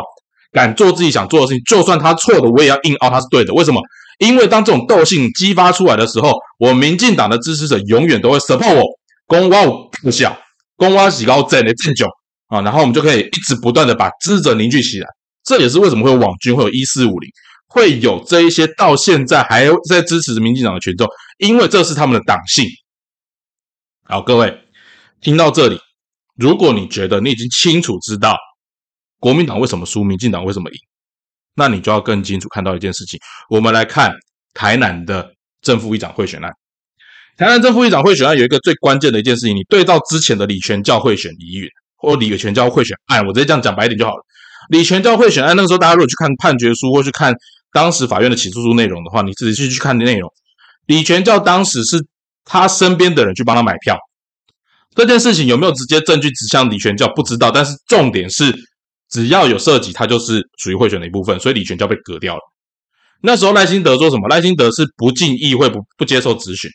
[0.51, 3.53] 敢做自己想做的事情，就算他错的，我也要硬凹他是对的。
[3.53, 3.81] 为什么？
[4.19, 8.83] 因为当这种斗性激发出来的时候，我民进党的支持者永远都会 support 我，
[9.27, 10.35] 公挖我不小，
[10.77, 12.07] 公挖喜高正的正九
[12.47, 15.07] 啊，然后我们就可以一直不断的把支持者凝聚起来。
[15.43, 17.29] 这也是为什么会有网军，会有一四五零。
[17.71, 22.65] 会有这一些到现在还在支持民进党的群众，因为这是他们的党性。
[24.03, 24.59] 好，各位
[25.21, 25.79] 听到这里，
[26.35, 28.35] 如果你觉得你已经清楚知道
[29.19, 30.77] 国民党为什么输，民进党为什么赢，
[31.53, 33.19] 那你就要更清楚看到一件事情。
[33.51, 34.11] 我们来看
[34.55, 36.51] 台南的正副议长贿选案。
[37.37, 44.25] 台南正副议长贿选案有一个最关键的一件事情，你对照之前的李全教贿选疑云或李全教贿选案，我直接这样讲白一点就好了。
[44.69, 47.31] 李全教贿选案那个时候，大家如果去看判决书或去看。
[47.71, 50.31] 当时法院的起诉书内容的话，你仔细去看内容。
[50.87, 52.05] 李全教当时是
[52.45, 53.97] 他身边的人去帮他买票，
[54.95, 58.53] 这件事情有没有直接证据指向李全教不知道，但是重点是
[59.09, 62.41] 只要有涉及，他就是属于贿选的一部分，所以李全教被革掉了。
[63.21, 64.27] 那时候赖清德说什么？
[64.29, 66.71] 赖清德是不进议会，不不接受质询。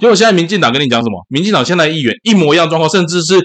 [0.00, 1.24] 结果现在民进党跟你讲什么？
[1.28, 3.40] 民进党现在议员一模一样状况，甚至是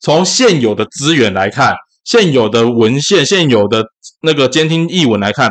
[0.00, 1.74] 从现有的资源来看，
[2.04, 3.84] 现有的文献、现有的
[4.20, 5.50] 那个监听译文来看，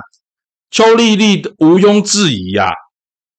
[0.73, 2.67] 邱丽丽毋庸置疑呀，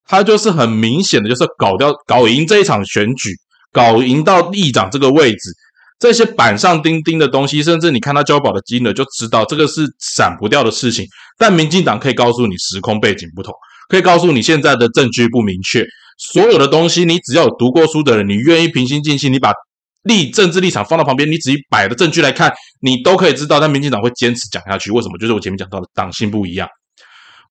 [0.06, 3.30] 他就是很明显的，就是搞掉、搞赢这一场选举，
[3.72, 5.50] 搞赢到议长这个位置。
[5.98, 11.04] 这些板上钉钉的东西，甚至你看他交保的金额，就知道这个是闪不掉的事情。
[11.36, 13.52] 但民进党可以告诉你时空背景不同，
[13.88, 15.84] 可以告诉你现在的证据不明确。
[16.18, 19.52] 所有的东西，你只要有读过书的人，你愿意平心静气，你把
[20.04, 23.58] 立政治立场放到旁边，你仔细摆的证据来看，你都可以知道。
[23.58, 25.18] 但民进党会坚持讲下去，为什么？
[25.18, 26.68] 就是我前面讲到的党性不一样。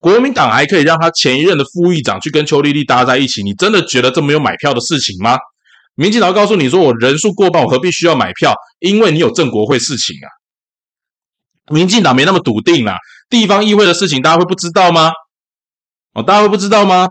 [0.03, 5.37] 国民党还可以让他前一任的副议长去跟邱丽丽搭在一起，你真的觉得这没有买票的事情吗？
[5.95, 8.53] 民进党告诉你说：“我人数过半，我何必需要买票？
[8.79, 10.27] 因为你有郑国会事情啊。”
[11.73, 12.97] 民进党没那么笃定啊。
[13.29, 15.13] 地方议会的事情，大家会不知道吗？
[16.11, 17.07] 哦，大家会不知道吗？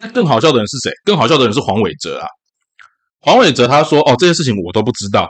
[0.00, 0.92] 那更好笑的人是谁？
[1.02, 2.28] 更好笑的人是黄伟哲啊。
[3.20, 5.26] 黄伟哲他说：“哦，这件事情我都不知道。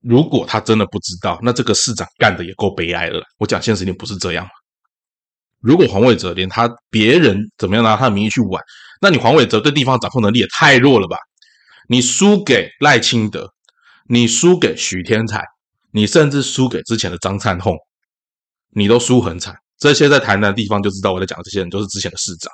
[0.00, 3.22] 如果他真的不知道，那这个市长干的也够悲哀了。
[3.36, 4.48] 我讲现实点，不是这样
[5.62, 8.62] 如果黄伟哲连他别人怎么样拿他的名义去玩？”
[9.00, 11.16] 那你黄伟哲对地方掌控能力也太弱了吧？
[11.88, 13.52] 你输给赖清德，
[14.08, 15.42] 你输给许天才，
[15.92, 17.76] 你甚至输给之前的张灿宏，
[18.70, 19.56] 你都输很惨。
[19.78, 22.52] 这些在台南的地方就知道我在讲的这些人都是之前的市长。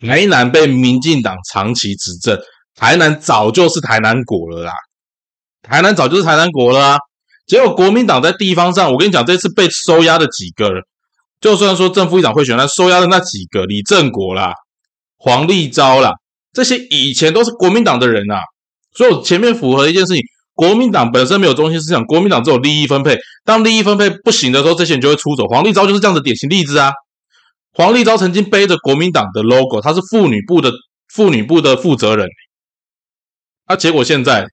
[0.00, 2.40] 台南被民进党长期执政，
[2.76, 4.72] 台南早就是台南国了啦，
[5.62, 6.98] 台南早就是台南国了啊。
[7.48, 10.84] 结果国民党在地方上，我跟你讲，这次被收押的几个人，
[11.40, 14.52] 就算说正副议长会选，那收押的那几个李正国啦。
[15.16, 16.12] 黄立昭啦，
[16.52, 18.40] 这些以前都是国民党的人啊，
[18.96, 20.22] 所以前面符合一件事情：
[20.54, 23.18] 国民党本身没有中心思想，国民党只有利益分配。
[23.44, 25.46] 当利益分配不行的时候，这些人就会出走。
[25.46, 26.92] 黄立昭就是这样的典型例子啊。
[27.72, 30.72] 黄立昭曾经背着国民党的 logo，他是妇女部的
[31.12, 32.28] 妇女部的负责人，
[33.66, 34.46] 啊，结果现在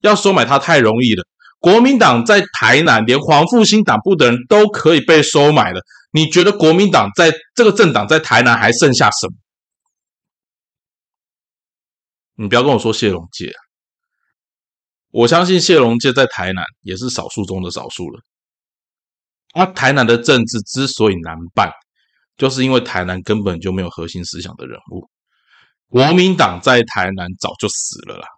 [0.00, 1.24] 要收买他太容易了。
[1.60, 5.80] 国民党在台南，连黄复兴党部的人都可以被收买了。
[6.14, 9.34] 你觉得国民党在这个政党在台南还剩下什么？
[12.36, 13.52] 你不要跟我说谢龙介，
[15.10, 18.20] 我相信谢龙介在台南也是少数中的少数了。
[19.54, 21.72] 啊，台南的政治之所以难办，
[22.36, 25.10] 就是因为台南根本就没有核心思想的人物。
[25.88, 28.28] 国民党在台南早就死了啦，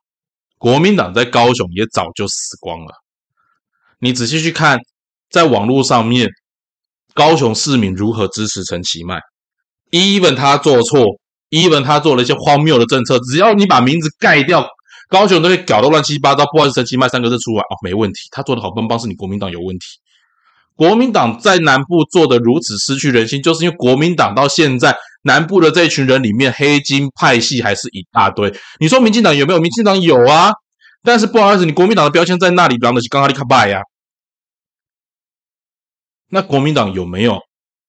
[0.57, 2.95] 国民党在高雄也早就死光了。
[3.99, 4.79] 你仔细去看，
[5.29, 6.31] 在网络上面，
[7.17, 9.19] 高雄市民如何支持陈其迈
[9.91, 11.19] ，even 他做错。
[11.51, 14.67] even 他做了一些荒谬的政策，只要你把名字盖掉，
[15.09, 16.45] 高雄都会搞得乱七八糟。
[16.53, 18.19] 不好意思，陈其迈三个字出来哦，没问题。
[18.33, 19.87] 他做的好棒棒，是你国民党有问题。
[20.75, 28.53] 国民党在南部做的如此失去人心，就是因为国民党到现在南部的这一群人里面，黑金派系还是一大堆。
[28.81, 29.61] 你说民进党有没有？
[29.61, 30.51] 民进党有啊，
[31.05, 33.81] 但是不好意思，你国民党的标签在那里，讲的是刚刚你卡拜呀。
[36.29, 37.39] 那国民党有没有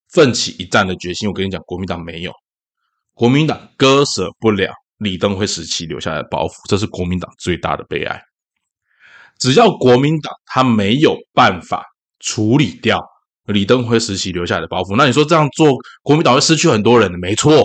[0.09, 1.27] 奋起一战的决心？
[1.27, 2.31] 我跟你讲，国民党没有。
[3.13, 8.21] 国民党割舍不了李登辉时期留下来的包袱，这是国民党最大的悲哀。
[9.39, 11.83] 只要国民党他没有办法
[12.19, 13.03] 处理掉
[13.45, 15.73] 李登辉时期留下来的包袱，那你说这样做，
[16.03, 17.17] 国民党会失去很多人的？
[17.17, 17.63] 没错，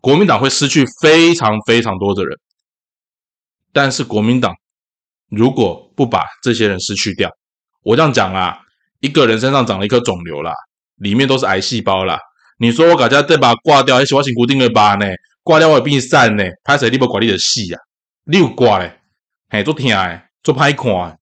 [0.00, 2.38] 国民党会失去非常非常多的人。
[3.72, 4.54] 但是国民党
[5.28, 7.30] 如果不把这些人失去掉，
[7.82, 8.58] 我这样讲啊，
[9.06, 10.52] 一个人身上长了一颗肿瘤啦，
[10.96, 12.18] 里面都是癌细胞啦。
[12.58, 15.06] 你说我搞家再把它挂掉，还是我先固定的把呢？
[15.42, 16.42] 挂掉我也比你散呢？
[16.64, 17.80] 拍谁你不管你的戏啊？
[18.24, 18.98] 你有挂嘞？
[19.48, 21.16] 嘿，做听诶，做歹看。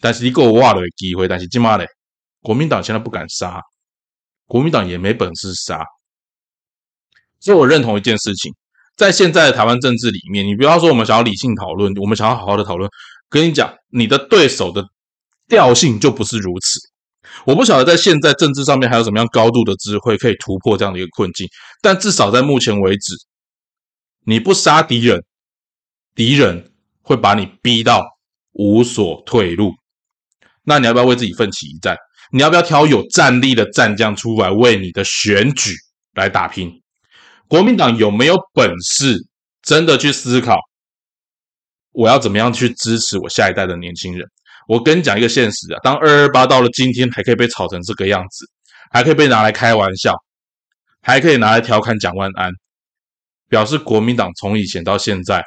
[0.00, 1.86] 但是你给我挖了机会，但是今嘛嘞，
[2.42, 3.60] 国民党现在不敢杀，
[4.46, 5.82] 国民党也没本事杀。
[7.40, 8.52] 所以我认同一件事情，
[8.96, 12.90] 在现在的台湾政治里面，你不要说我们想要理性讨论，我们想要好好的讨论，
[13.30, 14.84] 跟你讲，你的对手的
[15.48, 16.91] 调性就不是如此。
[17.44, 21.48] 我不晓得在现在政治上面还有什么样高度的智慧可以突破这样的一个困境，
[21.80, 23.14] 但至少在目前为止，
[24.24, 25.24] 你不杀敌人，
[26.14, 28.04] 敌人会把你逼到
[28.52, 29.72] 无所退路。
[30.64, 31.96] 那你要不要为自己奋起一战？
[32.32, 35.72] 你要不要挑有战力的战将出来为你的选举
[36.14, 36.80] 来打拼？
[37.48, 39.18] 国民党有没有本事
[39.62, 40.56] 真的去思考，
[41.92, 44.26] 我要怎么样去支持我下一代的年轻人？
[44.68, 48.46] 我跟你讲一个现实啊，当二二八到了今天还可以被炒成这个样子，
[48.90, 50.14] 还可以被拿来开玩笑，
[51.00, 52.50] 还可以拿来调侃蒋万安，
[53.48, 55.42] 表示国民党从以前到现在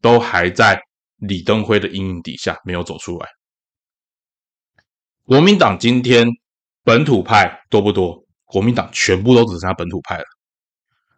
[0.00, 0.80] 都还在
[1.18, 3.26] 李登辉的阴影底下没有走出来。
[5.24, 6.26] 国民党今天
[6.84, 8.22] 本土派多不多？
[8.44, 10.24] 国民党全部都只剩下本土派了。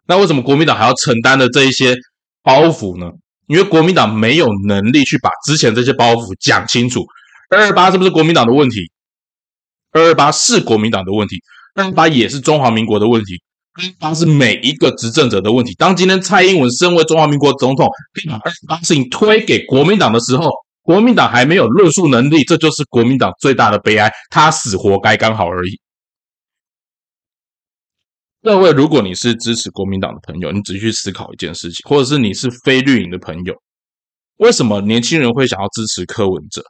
[0.07, 1.95] 那为什么国民党还要承担的这一些
[2.41, 3.11] 包袱呢？
[3.47, 7.05] 因为国民党没有能力去把之前这些包袱讲清楚。
[7.49, 8.79] 二二八是不是国民党的问题？
[9.91, 11.37] 二二八是国民党的问题，
[11.73, 13.41] 二二八也是中华民国的问题，
[13.73, 15.73] 二二八是每一个执政者的问题。
[15.75, 24.11] 当今天蔡英文身为中华民国总统，可以把二二八事情推给国民党的时候，国民党还没有论述能力，这就是国民党最大的悲哀。
[24.29, 25.79] 他死活该刚好而已。
[28.43, 33.55] 各位，如果你是支持国民党的朋友，你仔细思考一件事情，或者是你是非绿营的朋友，
[34.37, 36.61] 为什么年轻人会想要支持柯文哲？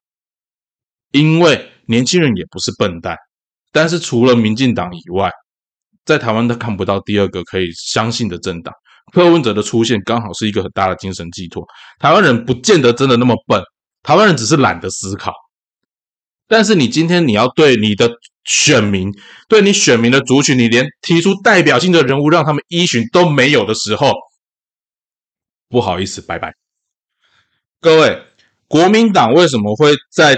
[1.16, 3.16] 因为年轻人也不是笨蛋，
[3.72, 5.32] 但是除了民进党以外，
[6.04, 8.74] 在台湾都看不到第二个可以相信的政党。
[9.14, 11.66] 柯文哲的出现刚好是一个很大的精神寄托。
[12.00, 13.62] 台湾人不见得真的那么笨，
[14.04, 15.32] 台湾人只是懒得思考。
[16.48, 18.12] 但是你今天你要对你的
[18.44, 19.10] 选民，
[19.48, 24.12] 对你选民的族群，你连提出代表性的人物让他们依循都没有的时候，
[25.70, 26.54] 不好意思，拜拜。
[27.80, 28.22] 各位，
[28.68, 30.38] 国民党为什么会在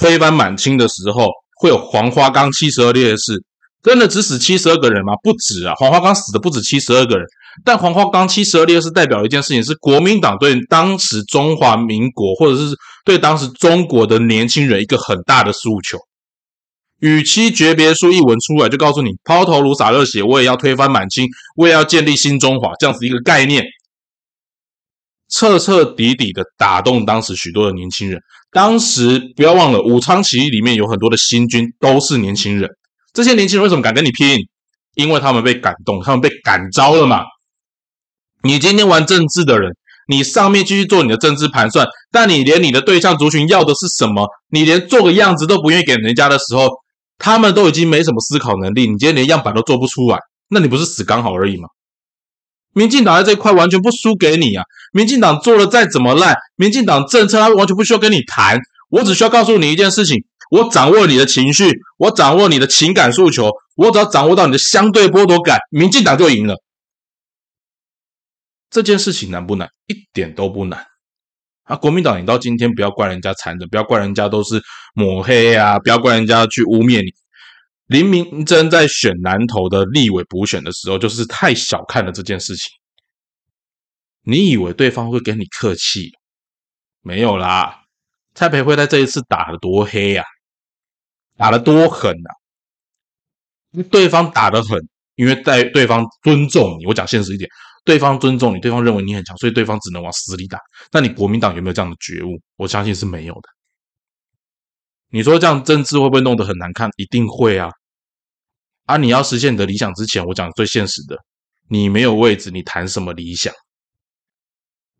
[0.00, 1.28] 推翻满清的时候
[1.60, 3.44] 会有黄花岗七十二烈士？
[3.82, 5.12] 真的只死七十二个人吗？
[5.22, 7.26] 不止啊，黄花岗死的不止七十二个人。
[7.64, 15.98] 但黄花岗七十二烈士代表一件事情，是国民党对当时中华民国，或者是对当时中国的年轻人一个很大的诉求。
[17.00, 23.64] 与其诀别书一文出来就告诉你抛头颅洒热血，我也要推翻满清，我也要建立新中华这样子一个概念，
[25.30, 28.18] 彻彻底底的打动当时许多的年轻人。
[28.52, 32.68] 当时不要忘了，武昌起义里面有很多的新军都是年轻人，
[33.12, 34.38] 这些年轻人为什么敢跟你拼？
[34.94, 37.22] 因为他们被感动，他们被感召了嘛。
[38.42, 39.70] 你今天玩政治的人，
[40.08, 46.68] 你上面继续做你的政治盘算，但你连你的对象族群要的是什么，你连做个样子都不愿意给人家的时候，
[47.18, 51.68] 他们都已经没什么思考能力，你今天连样板都做不出来，那你不是死刚好而已吗？
[52.72, 54.62] 民进党在这一块完全不输给你啊！
[54.92, 66.54] 民进党做的再怎么烂，民进党政策他完全不需要跟你谈，我只需要告诉你一件事情：我掌握你的情绪，我掌握你的情感诉求，我只要掌握到你的相对剥夺感，民进党就赢了。
[68.70, 69.68] 这件事情难不难？
[69.88, 70.86] 一点都不难
[71.64, 71.74] 啊！
[71.74, 74.62] 国民党，你到今天不要怪人家残忍，不要怪人家都是
[74.94, 77.10] 抹黑啊，不要怪人家去污蔑你。
[77.90, 82.70] 林明真在选南投的立委补选的时候，就是太小看了这件事情。
[84.22, 86.12] 你以为对方会跟你客气？
[87.02, 87.82] 没有啦，
[88.32, 90.22] 蔡培慧在这一次打的多黑呀，
[91.36, 93.82] 打的多狠呐！
[93.90, 94.78] 对方打的狠，
[95.16, 96.86] 因为在对方尊重你。
[96.86, 97.50] 我讲现实一点。
[97.84, 100.60] 对方尊重你，对方认为你很强，所以对方只能往死里打。
[100.92, 102.40] 那你国民党有没有这样的觉悟？
[102.54, 103.48] 我相信是没有的。
[105.08, 106.88] 你说这样政治会不会弄得很难看？
[106.96, 107.68] 一定会啊！
[108.90, 111.16] 啊，你要实现你的理想之前，我讲最现实的，
[111.68, 113.54] 你没有位置，你谈什么理想？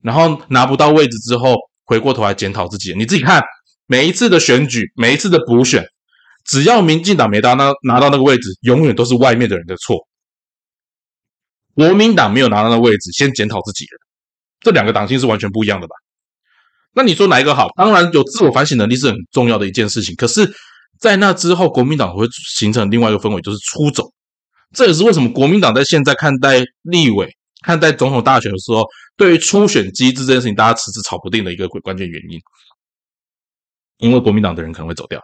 [0.00, 2.94] 然后拿不到位置之后，回过头来检讨自己。
[2.94, 3.42] 你自己看，
[3.86, 5.84] 每一次的选举，每一次的补选，
[6.44, 10.06] 只要民进党没拿到拿到那个位置，永远都是外面的人的错。
[11.74, 13.98] 国民党没有拿到那位置，先检讨自己人，
[14.60, 15.96] 这两个党性是完全不一样的吧？
[16.94, 17.68] 那你说哪一个好？
[17.76, 20.14] 当然有自我反省能力是很重要的一件事情。
[20.14, 20.48] 可是，
[21.00, 24.12] 在那之后，国民党会形成另外一个氛围，就是出走。
[24.72, 27.28] 这也是为什么国民党在现在看待立委、
[27.64, 28.84] 看待总统大选的时候，
[29.16, 32.38] 对于初选机制这件事情，大家迟迟吵不定的一个关键原因。
[33.98, 35.20] 因为国民党的人可能会走掉，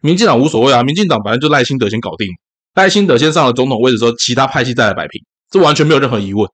[0.00, 2.28] 民进党无所谓啊，民进党反正就赖清德先搞定，
[2.74, 5.24] 赖清德先上了总统位置，说其他派系再来摆平。
[5.50, 6.48] 这完全没有任何疑问。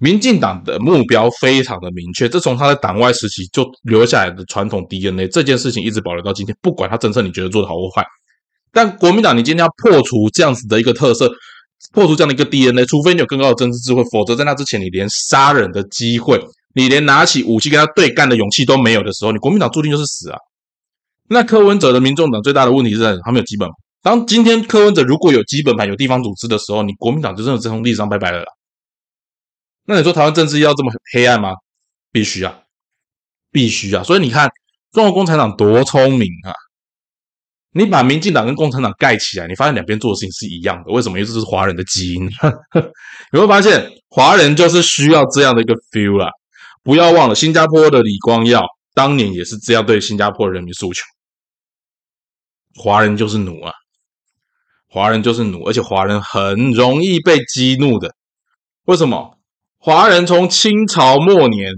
[0.00, 6.56] 民进党的目标非常的明确，这从他的党外时期就留下来的传统 DNA，这件事情一直保留到今天。
[6.62, 8.04] 不管他政策你觉得做的好或坏，
[8.72, 11.28] 但国民党你今天要破除这样子的一个特色，
[11.92, 16.40] 破除这样的一个 DNA，除非你有更高的政治智慧，否则在那之前你连杀人的机会，
[16.74, 20.38] 你连拿起武器跟他对干的勇气都没有的时候，你国民党注定就是死啊。
[21.28, 23.68] 那柯文哲的民众党最大的问题是在他没有基本。
[24.00, 28.46] 当今天柯文哲如果有基本盘、有地方组织的时候，你国民党就真的从历史上拜拜了啦。
[29.90, 31.54] 那你说台湾政治要这么黑暗吗？
[32.12, 32.60] 必须啊，
[33.50, 34.02] 必须啊！
[34.02, 34.46] 所以你看，
[34.92, 36.52] 中国共产党多聪明啊！
[37.72, 40.92] 你把民进党跟共产党盖起来，你发现两边做的事情是一样的。
[40.92, 41.18] 为什么？
[41.18, 42.26] 因为这是华人的基因。
[43.32, 46.30] 你会发现，华人就是需要这样的一个 feel 啊！
[46.82, 48.62] 不要忘了，新加坡的李光耀
[48.92, 51.02] 当年也是这样对新加坡人民诉求。
[52.74, 53.72] 华人就是奴啊！
[54.90, 58.14] 华人就是奴，而且华人很容易被激怒的。
[58.84, 59.37] 为什么？
[59.78, 61.72] 华人从清朝末年，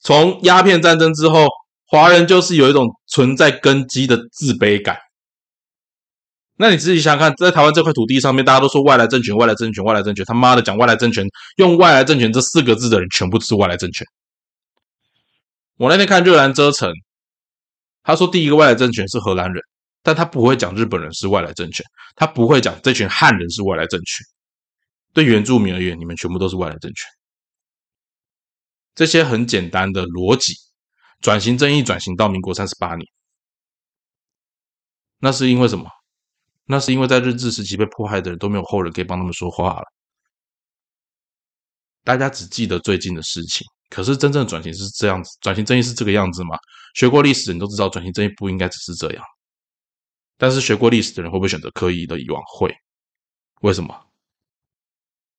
[0.00, 1.46] 从鸦片战争之后，
[1.86, 4.98] 华人就是有一种存在根基的自卑感。
[6.58, 11.24] 那你自己想想看，在台湾这块土地上面，大家都说外来政权、外来政权、外来政权，他妈的讲外来政权，
[11.56, 14.06] 用外来政权这四个字的人，全部是外来政权。
[15.76, 16.90] 我那天看热兰遮城，
[18.02, 19.62] 他说第一个外来政权是荷兰人，
[20.02, 21.84] 但他不会讲日本人是外来政权，
[22.16, 24.24] 他不会讲这群汉人是外来政权。
[25.12, 27.15] 对原住民而言，你们全部都是外来政权。
[28.96, 30.54] 这些很简单的逻辑，
[31.20, 33.06] 转型正义转型到民国三十八年，
[35.18, 35.88] 那是因为什么？
[36.64, 39.84] 那是因为在日治时期被迫害的人都没有后人可以帮他们说话了。
[42.02, 46.56] 大家只记得最近的事情，可是真正的转型是这样子，转型正义是这个样子吗？
[46.94, 49.22] 学过历史的人都知道，转型正义不应该只是这样。
[50.38, 52.42] 但是学过历史的人会不会选择刻意的遗忘？
[52.46, 52.74] 会。
[53.60, 53.94] 为什么？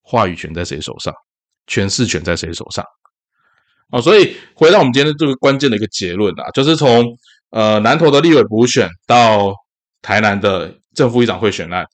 [0.03, 1.13] 话语权在谁手上？
[1.65, 2.85] 诠释权在谁手上？
[3.89, 7.17] 哦，所以回到我们今天的这个关键的一个结论啊，就是从
[7.51, 9.53] 呃南投的立委补选到
[10.01, 11.85] 台南的正副议长会选案，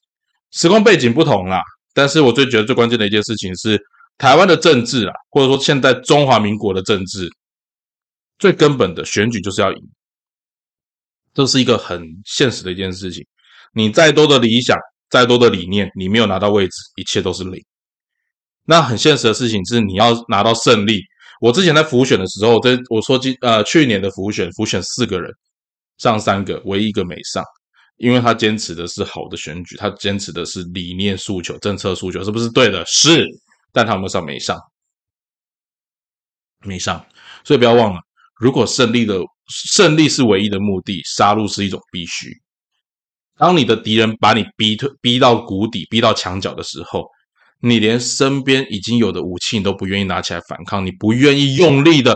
[0.51, 1.61] 时空背景不同啦。
[1.93, 3.79] 但是我最觉得最关键的一件事情是，
[4.17, 7.29] 台湾的政治啊，或者说现在中华民国的政治，
[8.39, 9.79] 最根本的选举就是要赢，
[11.35, 13.23] 这是一个很现实的一件事情。
[13.75, 14.75] 你再多的理想，
[15.11, 17.63] 再多的理念，你没有拿到位置，一切都是零。
[18.65, 20.99] 那很现实的事情是，你要拿到胜利。
[21.43, 25.29] 我之前在浮选的时候，在我说今呃去年的浮选，浮选四个人
[25.97, 27.43] 上三个，唯一一个没上，
[27.97, 32.81] 因为他坚持的是好的选举，他坚持的是理念诉求、政策诉求，是不是对的？
[32.85, 33.27] 是，
[33.73, 34.57] 但他们上没上，
[36.61, 37.05] 没上。
[37.43, 37.99] 所以不要忘了，
[38.39, 39.19] 如果胜利的
[39.49, 42.31] 胜利是唯一的目的，杀戮是一种必须。
[43.35, 47.05] 当你的敌人把你逼退、逼到谷底、逼到墙角的时候。
[47.65, 52.13] 你连身边已经有的武器你都不愿意拿起来反抗，你不愿意用力的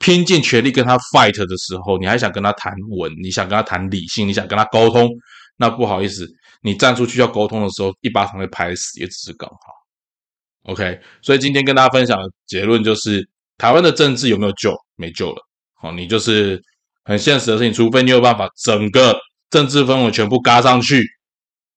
[0.00, 5.08] 拼尽全力跟他 fight 的时候，你还想跟他谈稳，你想跟他谈理性，你想跟他沟通，
[5.56, 6.28] 那不好意思，
[6.62, 10.72] 你站出去要沟通的时候，一巴掌被拍死，也只是刚好。
[10.72, 13.24] OK，所以今天跟大家分享的结论就是，
[13.56, 14.74] 台湾的政治有没有救？
[14.96, 15.40] 没救了。
[15.80, 16.60] 好，你就是
[17.04, 19.16] 很现实的事情，除非你有办法整个
[19.48, 21.04] 政治氛围全部嘎上去，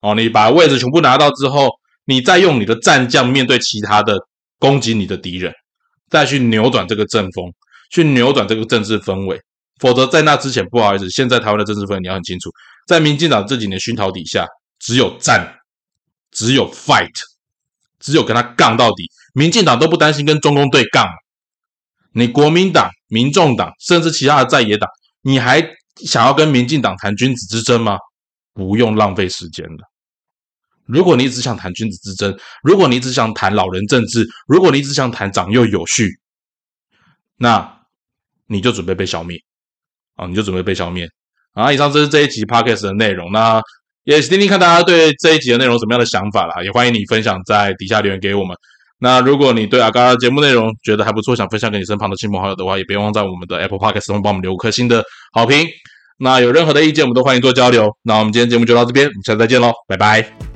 [0.02, 1.70] 哦，你把位置全部拿到之后。
[2.06, 4.18] 你再用你的战将面对其他的
[4.60, 5.54] 攻击你的敌人，
[6.10, 7.52] 再去扭转这个阵风，
[7.92, 9.40] 去扭转这个政治氛围。
[9.80, 12.52] 否则在那之前，不好意思，现在台湾的政治氛围你要很清楚，
[12.86, 14.46] 在民进党这几年熏陶底下，
[14.80, 15.56] 只有战，
[16.32, 17.10] 只有 fight，
[18.00, 19.10] 只有跟他杠到底。
[19.34, 21.08] 民进党都不担心跟中共对杠，
[22.14, 24.90] 你国民党、民众党甚至其他的在野党，
[25.22, 25.66] 你还
[26.06, 27.98] 想要跟民进党谈君子之争吗？
[28.54, 29.91] 不用浪费时间了。
[30.92, 36.10] 如果你只想谈君子之争，如果你只想谈老人政治，如果你只想谈长幼有序，
[37.38, 37.80] 那
[38.48, 39.38] 你就准备被消灭
[40.16, 40.28] 啊！
[40.28, 41.08] 你就准备被消灭
[41.54, 41.72] 啊！
[41.72, 43.62] 以上这是这一集 podcast 的内容，那
[44.04, 48.56] 也听听看大家对这一集的内容什么样的想法啦，也欢迎你分享在底下留言给我们。
[49.00, 55.68] 那如果你对阿嘎的节目内容觉得还不错，想分享给你身旁的亲朋好友的话，也别忘在我们的 Apple Podcast 上帮我们留颗星的好评。
[56.20, 57.90] 那有任何的意见，我们都欢迎做交流。
[58.04, 60.51] 那我们今天节目就到这边，我们下次再见喽，拜拜。